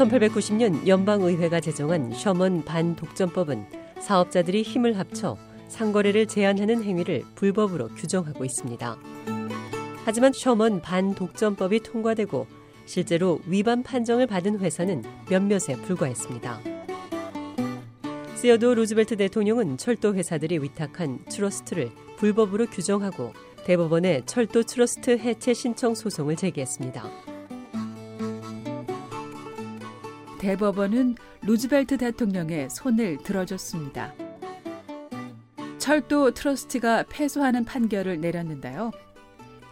1890년 0.00 0.86
연방의회가 0.86 1.60
제정한 1.60 2.12
셔먼 2.12 2.64
반독점법은 2.64 3.66
사업자들이 4.00 4.62
힘을 4.62 4.98
합쳐 4.98 5.36
상거래를 5.68 6.26
제한하는 6.26 6.82
행위를 6.82 7.22
불법으로 7.34 7.88
규정하고 7.88 8.44
있습니다. 8.44 8.96
하지만 10.04 10.32
셔먼 10.32 10.80
반독점법이 10.80 11.80
통과되고 11.80 12.46
실제로 12.86 13.40
위반 13.46 13.82
판정을 13.82 14.26
받은 14.26 14.58
회사는 14.60 15.04
몇몇에 15.28 15.76
불과했습니다. 15.84 16.60
시어도어 18.36 18.74
루즈벨트 18.74 19.16
대통령은 19.16 19.76
철도 19.76 20.14
회사들이 20.14 20.58
위탁한 20.60 21.24
트러스트를 21.28 21.90
불법으로 22.16 22.66
규정하고 22.66 23.34
대법원에 23.64 24.22
철도 24.24 24.62
트러스트 24.62 25.18
해체 25.18 25.52
신청 25.52 25.94
소송을 25.94 26.36
제기했습니다. 26.36 27.29
대법원은 30.40 31.16
루즈벨트 31.42 31.98
대통령의 31.98 32.70
손을 32.70 33.18
들어줬습니다. 33.18 34.14
철도 35.76 36.32
트러스트가 36.32 37.04
패소하는 37.10 37.66
판결을 37.66 38.22
내렸는데요. 38.22 38.90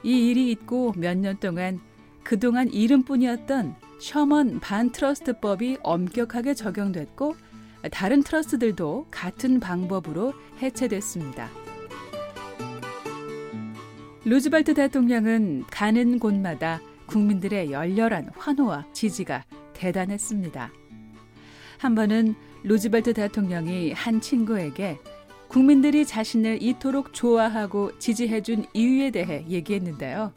이 0.02 0.28
일이 0.28 0.50
있고 0.50 0.92
몇 0.94 1.16
년 1.16 1.38
동안 1.40 1.80
그동안 2.22 2.68
이름뿐이었던 2.68 3.76
셔먼 3.98 4.60
반 4.60 4.92
트러스트법이 4.92 5.78
엄격하게 5.82 6.52
적용됐고 6.52 7.34
다른 7.90 8.22
트러스트들도 8.22 9.06
같은 9.10 9.60
방법으로 9.60 10.34
해체됐습니다. 10.60 11.48
루즈벨트 14.26 14.74
대통령은 14.74 15.64
가는 15.70 16.18
곳마다 16.18 16.82
국민들의 17.06 17.72
열렬한 17.72 18.32
환호와 18.36 18.84
지지가 18.92 19.44
대단했습니다. 19.78 20.70
한 21.78 21.94
번은 21.94 22.34
루즈벨트 22.64 23.14
대통령이 23.14 23.92
한 23.92 24.20
친구에게 24.20 24.98
국민들이 25.46 26.04
자신을 26.04 26.62
이토록 26.62 27.14
좋아하고 27.14 27.98
지지해준 27.98 28.66
이유에 28.74 29.10
대해 29.10 29.44
얘기했는데요. 29.48 30.32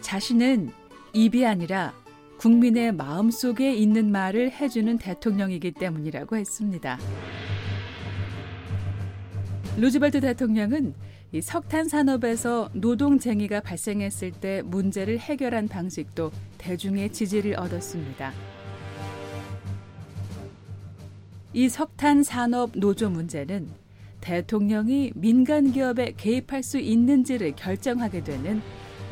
자신은 0.00 0.70
입이 1.12 1.46
아니라 1.46 1.94
국민의 2.38 2.92
마음 2.92 3.30
속에 3.30 3.74
있는 3.74 4.10
말을 4.10 4.50
해주는 4.52 4.98
대통령이기 4.98 5.72
때문이라고 5.72 6.36
했습니다. 6.36 6.98
루즈벨트 9.76 10.20
대통령은 10.20 10.94
이 11.30 11.42
석탄 11.42 11.86
산업에서 11.88 12.70
노동쟁의가 12.72 13.60
발생했을 13.60 14.32
때 14.32 14.62
문제를 14.62 15.18
해결한 15.18 15.68
방식도 15.68 16.30
대중의 16.56 17.12
지지를 17.12 17.58
얻었습니다. 17.58 18.32
이 21.52 21.68
석탄 21.68 22.22
산업 22.22 22.70
노조 22.74 23.10
문제는 23.10 23.68
대통령이 24.22 25.12
민간 25.14 25.70
기업에 25.70 26.14
개입할 26.16 26.62
수 26.62 26.78
있는지를 26.78 27.56
결정하게 27.56 28.24
되는 28.24 28.62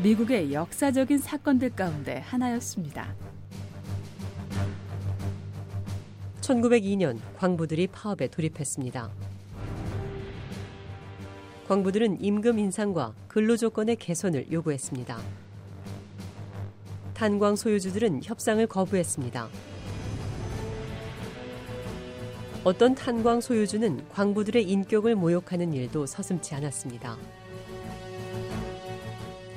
미국의 0.03 0.55
역사적인 0.55 1.19
사건들 1.19 1.71
가운데 1.71 2.23
하나였습니다. 2.25 3.15
1902년 6.41 7.19
광부들이 7.37 7.89
파업에 7.89 8.29
돌입했습니다. 8.29 9.26
광부들은 11.69 12.23
임금 12.23 12.61
인상과 12.61 13.13
근로 13.27 13.57
조건의 13.57 13.97
개선을 13.97 14.53
요구했습니다. 14.53 15.19
탄광 17.13 17.57
소유주들은 17.57 18.21
협상을 18.23 18.65
거부했습니다. 18.69 19.49
어떤 22.63 22.95
탄광 22.95 23.41
소유주는 23.41 24.09
광부들의 24.11 24.63
인격을 24.63 25.17
모욕하는 25.17 25.73
일도 25.73 26.07
서슴지 26.07 26.55
않았습니다. 26.55 27.17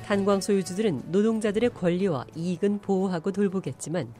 탄광 0.04 0.40
소유주들은 0.40 1.02
노동자들의 1.12 1.70
권리와 1.70 2.26
이익은 2.34 2.80
보호하고 2.80 3.30
돌보겠지만 3.30 4.12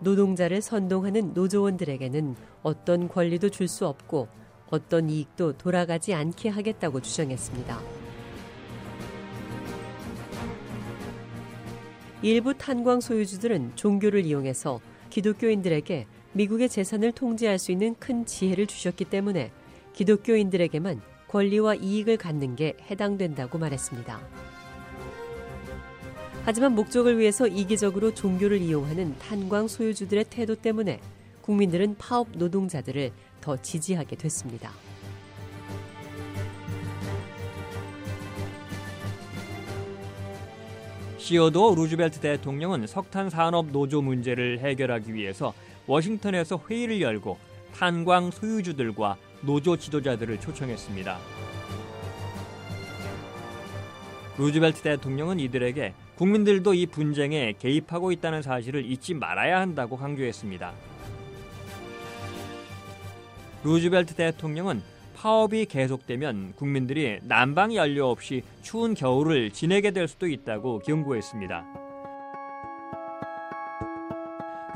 노동자를 0.00 0.60
선동하는 0.60 1.32
노조원들에게는 1.32 2.36
어떤 2.62 3.08
권리도 3.08 3.48
줄 3.48 3.68
수 3.68 3.86
없고 3.86 4.28
어떤 4.70 5.08
이익도 5.08 5.58
돌아가지 5.58 6.14
않게 6.14 6.48
하겠다고 6.48 7.00
주장했습니다. 7.00 7.80
일부 12.22 12.52
탄광 12.56 13.00
소유주들은 13.00 13.72
종교를 13.76 14.24
이용해서 14.26 14.80
기독교인들에게 15.10 16.06
미국의 16.32 16.68
재산을 16.68 17.12
통제할 17.12 17.58
수 17.58 17.72
있는 17.72 17.94
큰 17.98 18.26
지혜를 18.26 18.66
주셨기 18.66 19.04
때문에 19.04 19.52
기독교인들에게만 19.94 21.00
권리와 21.28 21.76
이익을 21.76 22.16
갖는 22.16 22.56
게 22.56 22.76
해당된다고 22.90 23.58
말했습니다. 23.58 24.20
하지만 26.44 26.74
목적을 26.74 27.18
위해서 27.18 27.46
이기적으로 27.46 28.14
종교를 28.14 28.62
이용하는 28.62 29.16
탄광 29.18 29.68
소유주들의 29.68 30.24
태도 30.30 30.54
때문에 30.54 31.00
국민들은 31.48 31.96
파업 31.96 32.28
노동자들을 32.32 33.10
더 33.40 33.56
지지하게 33.56 34.16
됐습니다. 34.16 34.70
시어도 41.16 41.74
루즈벨트 41.74 42.20
대통령은 42.20 42.86
석탄 42.86 43.30
산업 43.30 43.70
노조 43.70 44.02
문제를 44.02 44.58
해결하기 44.58 45.14
위해서 45.14 45.54
워싱턴에서 45.86 46.60
회의를 46.68 47.00
열고 47.00 47.38
탄광 47.74 48.30
소유주들과 48.30 49.16
노조 49.40 49.78
지도자들을 49.78 50.40
초청했습니다. 50.40 51.18
루즈벨트 54.36 54.82
대통령은 54.82 55.40
이들에게 55.40 55.94
국민들도 56.16 56.74
이 56.74 56.84
분쟁에 56.84 57.54
개입하고 57.58 58.12
있다는 58.12 58.42
사실을 58.42 58.84
잊지 58.84 59.14
말아야 59.14 59.60
한다고 59.60 59.96
강조했습니다. 59.96 60.87
루즈벨트 63.64 64.14
대통령은 64.14 64.80
파업이 65.16 65.66
계속되면 65.66 66.52
국민들이 66.54 67.18
난방 67.22 67.74
연료 67.74 68.08
없이 68.08 68.44
추운 68.62 68.94
겨울을 68.94 69.50
지내게 69.50 69.90
될 69.90 70.06
수도 70.06 70.28
있다고 70.28 70.78
경고했습니다. 70.78 71.66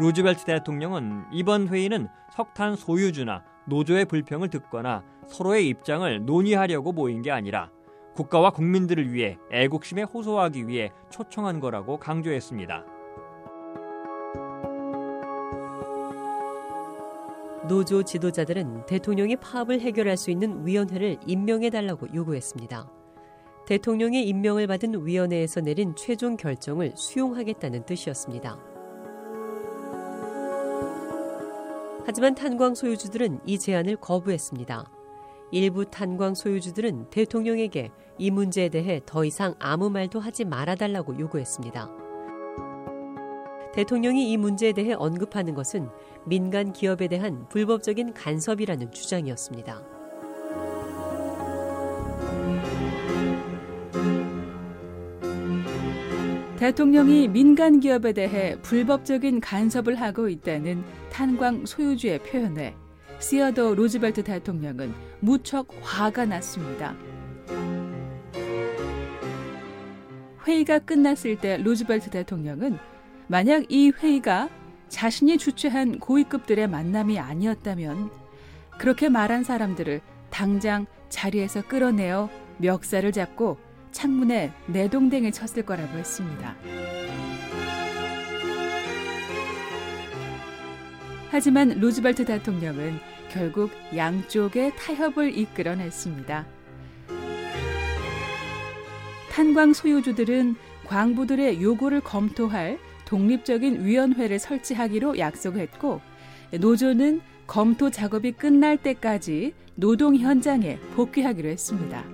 루즈벨트 0.00 0.44
대통령은 0.44 1.26
이번 1.32 1.68
회의는 1.68 2.08
석탄 2.34 2.74
소유주나 2.74 3.44
노조의 3.66 4.06
불평을 4.06 4.48
듣거나 4.48 5.04
서로의 5.28 5.68
입장을 5.68 6.24
논의하려고 6.26 6.90
모인 6.90 7.22
게 7.22 7.30
아니라 7.30 7.70
국가와 8.14 8.50
국민들을 8.50 9.12
위해 9.12 9.38
애국심에 9.52 10.02
호소하기 10.02 10.66
위해 10.66 10.90
초청한 11.10 11.60
거라고 11.60 11.98
강조했습니다. 11.98 12.84
노조 17.68 18.02
지도자들은 18.02 18.86
대통령이 18.86 19.36
파업을 19.36 19.80
해결할 19.80 20.16
수 20.16 20.30
있는 20.30 20.66
위원회를 20.66 21.18
임명해달라고 21.26 22.08
요구했습니다. 22.12 22.90
대통령의 23.66 24.26
임명을 24.26 24.66
받은 24.66 25.06
위원회에서 25.06 25.60
내린 25.60 25.94
최종 25.94 26.36
결정을 26.36 26.92
수용하겠다는 26.96 27.86
뜻이었습니다. 27.86 28.58
하지만 32.04 32.34
탄광 32.34 32.74
소유주들은 32.74 33.40
이 33.46 33.58
제안을 33.58 33.96
거부했습니다. 33.96 34.90
일부 35.52 35.84
탄광 35.84 36.34
소유주들은 36.34 37.10
대통령에게 37.10 37.92
이 38.18 38.30
문제에 38.32 38.70
대해 38.70 39.00
더 39.06 39.24
이상 39.24 39.54
아무 39.60 39.88
말도 39.88 40.18
하지 40.18 40.44
말아달라고 40.44 41.20
요구했습니다. 41.20 42.01
대통령이 43.72 44.30
이 44.30 44.36
문제에 44.36 44.72
대해 44.72 44.92
언급하는 44.92 45.54
것은 45.54 45.88
민간 46.26 46.72
기업에 46.72 47.08
대한 47.08 47.48
불법적인 47.48 48.12
간섭이라는 48.12 48.92
주장이었습니다. 48.92 49.82
대통령이 56.58 57.26
민간 57.26 57.80
기업에 57.80 58.12
대해 58.12 58.56
불법적인 58.62 59.40
간섭을 59.40 59.96
하고 59.96 60.28
있다는 60.28 60.84
탄광 61.10 61.66
소유주의 61.66 62.20
표현에 62.20 62.76
시어더 63.18 63.74
루즈벨트 63.74 64.22
대통령은 64.22 64.94
무척 65.18 65.66
화가 65.80 66.26
났습니다. 66.26 66.94
회의가 70.46 70.78
끝났을 70.80 71.38
때 71.38 71.56
루즈벨트 71.56 72.10
대통령은 72.10 72.78
만약 73.28 73.64
이 73.70 73.90
회의가 73.90 74.48
자신이 74.88 75.38
주최한 75.38 75.98
고위급들의 75.98 76.68
만남이 76.68 77.18
아니었다면 77.18 78.10
그렇게 78.78 79.08
말한 79.08 79.44
사람들을 79.44 80.00
당장 80.30 80.86
자리에서 81.08 81.62
끌어내어 81.62 82.28
멱살을 82.58 83.12
잡고 83.12 83.58
창문에 83.92 84.52
내동댕을 84.66 85.32
쳤을 85.32 85.64
거라고 85.64 85.98
했습니다. 85.98 86.56
하지만 91.30 91.68
루즈벨트 91.80 92.24
대통령은 92.26 92.98
결국 93.30 93.70
양쪽의 93.96 94.76
타협을 94.76 95.38
이끌어냈습니다. 95.38 96.46
탄광 99.30 99.72
소유주들은 99.72 100.56
광부들의 100.86 101.62
요구를 101.62 102.02
검토할 102.02 102.78
독립적인 103.12 103.84
위원회를 103.84 104.38
설치하기로 104.38 105.18
약속했고 105.18 106.00
노조는 106.58 107.20
검토 107.46 107.90
작업이 107.90 108.32
끝날 108.32 108.78
때까지 108.78 109.52
노동 109.74 110.16
현장에 110.16 110.78
복귀하기로 110.96 111.46
했습니다. 111.50 112.06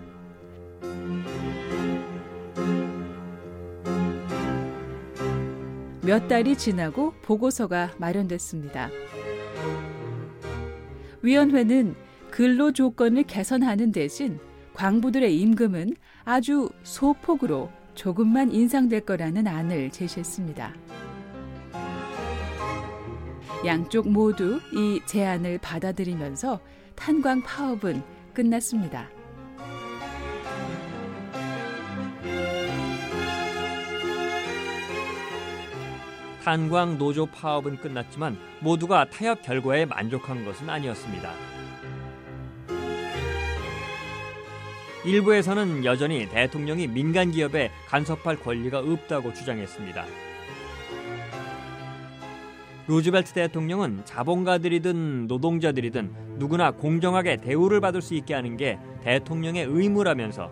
몇 6.03 6.27
달이 6.27 6.57
지나고 6.57 7.13
보고서가 7.23 7.93
마련됐습니다. 7.99 8.91
위원회는 11.23 11.95
근로 12.33 12.73
조건을 12.73 13.23
개선하는 13.23 13.93
대신 13.93 14.41
광부들의 14.75 15.39
임금은 15.39 15.95
아주 16.25 16.69
소폭으로 16.83 17.71
조금만 17.99 18.53
인상될 18.53 19.01
거라는 19.01 19.49
안을 19.49 19.91
제시했습니다. 19.91 20.73
양쪽 23.67 24.09
모두 24.09 24.61
이 24.73 25.01
제안을 25.05 25.59
받아들이면서 25.59 26.61
탄광 26.95 27.43
파업은 27.43 28.01
끝났습니다. 28.33 29.09
탄광 36.45 36.99
노조 36.99 37.27
파업은 37.27 37.79
끝났지만 37.79 38.39
모두가 38.61 39.11
타협 39.11 39.43
결과에 39.43 39.87
만족한 39.87 40.45
것은 40.45 40.71
아니었습니다. 40.71 41.58
일부에서는 45.09 45.87
여전히 45.87 46.29
대통령이 46.29 46.87
민간 46.87 47.31
기업에 47.31 47.71
간섭할 47.89 48.37
권리가 48.37 48.81
없다고 48.81 49.33
주장했습니다. 49.33 50.05
루즈벨트 52.87 53.33
대통령은 53.33 54.03
자본가들이든 54.05 55.27
노동자들이든 55.27 56.11
누구나 56.39 56.71
공정하게 56.73 57.39
대우를 57.39 57.81
받을 57.81 58.03
수 58.03 58.15
있게 58.15 58.35
하는 58.35 58.59
게 58.59 58.79
대통령의 59.03 59.65
의무라면서 59.65 60.51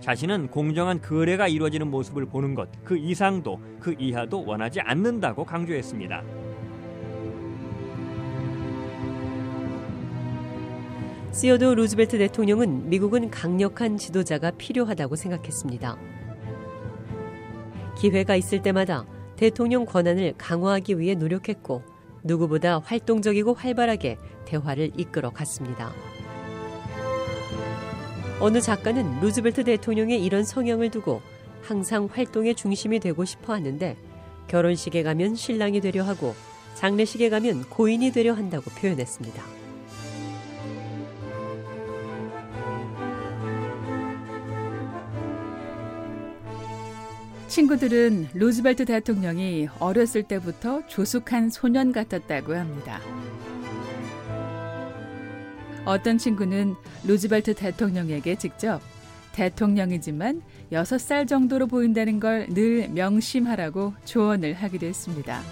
자신은 0.00 0.48
공정한 0.48 1.00
거래가 1.00 1.46
이루어지는 1.46 1.88
모습을 1.88 2.26
보는 2.26 2.56
것 2.56 2.68
그 2.84 2.96
이상도 2.96 3.60
그 3.78 3.94
이하도 3.98 4.44
원하지 4.44 4.80
않는다고 4.80 5.44
강조했습니다. 5.44 6.41
시어도 11.32 11.74
루즈벨트 11.74 12.18
대통령은 12.18 12.90
미국은 12.90 13.30
강력한 13.30 13.96
지도자가 13.96 14.50
필요하다고 14.50 15.16
생각했습니다. 15.16 15.96
기회가 17.98 18.36
있을 18.36 18.60
때마다 18.60 19.06
대통령 19.36 19.86
권한을 19.86 20.34
강화하기 20.36 20.98
위해 20.98 21.14
노력했고 21.14 21.82
누구보다 22.22 22.80
활동적이고 22.80 23.54
활발하게 23.54 24.18
대화를 24.44 24.92
이끌어 24.98 25.30
갔습니다. 25.30 25.90
어느 28.38 28.60
작가는 28.60 29.20
루즈벨트 29.20 29.64
대통령의 29.64 30.22
이런 30.22 30.44
성향을 30.44 30.90
두고 30.90 31.22
항상 31.62 32.08
활동의 32.12 32.54
중심이 32.56 33.00
되고 33.00 33.24
싶어 33.24 33.54
하는데 33.54 33.96
결혼식에 34.48 35.02
가면 35.02 35.34
신랑이 35.34 35.80
되려 35.80 36.02
하고 36.02 36.34
장례식에 36.74 37.30
가면 37.30 37.70
고인이 37.70 38.12
되려 38.12 38.34
한다고 38.34 38.70
표현했습니다. 38.72 39.51
친구들은 47.52 48.28
루즈벨트 48.32 48.86
대통령이 48.86 49.68
어렸을 49.78 50.22
때부터 50.22 50.86
조숙한 50.86 51.50
소년 51.50 51.92
같았다고 51.92 52.54
합니다. 52.54 52.98
어떤 55.84 56.16
친구는 56.16 56.74
루즈벨트 57.04 57.54
대통령에게 57.54 58.36
직접 58.36 58.80
대통령이지만 59.32 60.40
6살 60.72 61.28
정도로 61.28 61.66
보인다는 61.66 62.20
걸 62.20 62.46
늘 62.48 62.88
명심하라고 62.88 63.92
조언을 64.06 64.54
하기도 64.54 64.86
했습니다. 64.86 65.42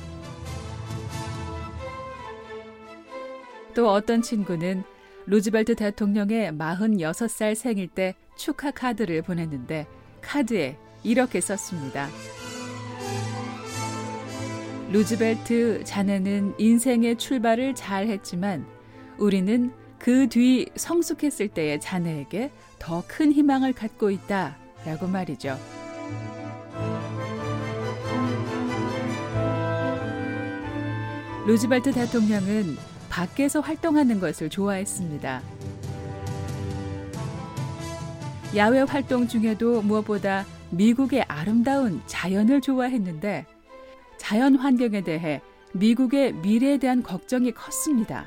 또 3.75 3.91
어떤 3.93 4.23
친구는 4.23 4.85
루즈벨트 5.27 5.75
대통령의 5.75 6.53
46살 6.53 7.55
생일 7.55 7.89
때 7.89 8.15
축하 8.37 8.71
카드를 8.71 9.21
보냈는데 9.21 9.87
카드에 10.23 10.79
이렇게 11.03 11.41
썼습니다. 11.41 12.09
루즈벨트 14.91 15.85
자네는 15.85 16.55
인생의 16.59 17.17
출발을 17.17 17.75
잘 17.75 18.09
했지만 18.09 18.67
우리는 19.19 19.73
그 19.99 20.27
뒤 20.29 20.67
성숙했을 20.77 21.49
때의 21.49 21.81
자네에게 21.81 22.51
더 22.79 23.05
큰 23.07 23.33
희망을 23.33 23.73
갖고 23.73 24.11
있다. 24.11 24.57
라고 24.87 25.07
말이죠. 25.07 25.59
루즈벨트 31.47 31.93
대통령은 31.93 32.77
밖에서 33.09 33.61
활동하는 33.61 34.21
것을 34.21 34.49
좋아했습니다. 34.49 35.43
야외 38.57 38.81
활동 38.81 39.27
중에도 39.29 39.83
무엇보다 39.83 40.45
미국의 40.71 41.25
아름다운 41.29 42.01
자연을 42.07 42.61
좋아했는데 42.61 43.47
자연 44.19 44.55
환경에 44.57 45.03
대해 45.03 45.41
미국의 45.73 46.35
미래에 46.35 46.79
대한 46.79 47.03
걱정이 47.03 47.53
컸습니다. 47.53 48.27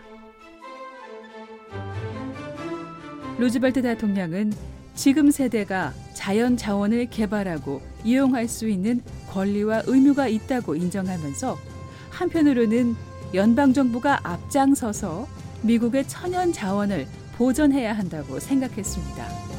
루즈벨트 3.38 3.81
대통령은 3.81 4.53
지금 4.95 5.31
세대가 5.31 5.93
자연 6.13 6.55
자원을 6.55 7.09
개발하고 7.09 7.81
이용할 8.03 8.47
수 8.47 8.69
있는 8.69 9.01
권리와 9.31 9.83
의무가 9.85 10.27
있다고 10.27 10.75
인정하면서 10.75 11.57
한편으로는 12.12 12.95
연방정부가 13.33 14.19
앞장서서 14.23 15.27
미국의 15.63 16.07
천연 16.07 16.53
자원을 16.53 17.07
보존해야 17.38 17.93
한다고 17.93 18.39
생각했습니다. 18.39 19.52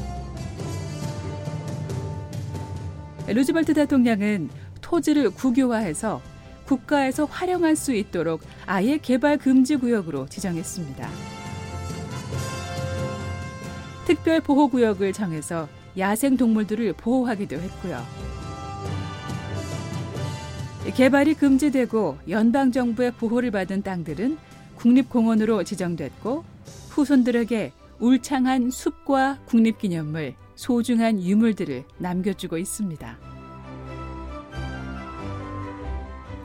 루즈벨트 3.27 3.73
대통령은 3.73 4.49
토지를 4.81 5.31
국유화해서 5.31 6.21
국가에서 6.65 7.25
활용할 7.25 7.75
수 7.75 7.93
있도록 7.93 8.41
아예 8.65 8.97
개발 8.97 9.37
금지 9.37 9.75
구역으로 9.75 10.27
지정했습니다. 10.27 11.09
특별 14.05 14.39
보호 14.41 14.67
구역을 14.67 15.13
정해서 15.13 15.67
야생 15.97 16.37
동물들을 16.37 16.93
보호하기도 16.93 17.55
했고요. 17.55 18.01
개발이 20.95 21.33
금지되고 21.33 22.19
연방 22.29 22.71
정부의 22.71 23.11
보호를 23.13 23.49
받은 23.49 23.81
땅들은 23.81 24.37
국립공원으로 24.75 25.63
지정됐고 25.63 26.43
후손들에게 26.89 27.71
울창한 27.99 28.69
숲과 28.69 29.39
국립기념물, 29.45 30.35
소중한 30.55 31.21
유물들을 31.21 31.83
남겨주고 31.97 32.57
있습니다. 32.57 33.17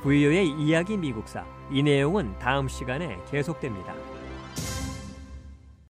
부유의 0.03 0.49
이야기 0.59 0.97
미국사 0.97 1.45
이 1.71 1.83
내용은 1.83 2.37
다음 2.39 2.69
시간에 2.69 3.19
계속됩니다. 3.31 4.10